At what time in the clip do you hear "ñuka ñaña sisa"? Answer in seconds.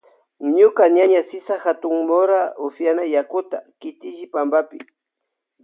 0.55-1.55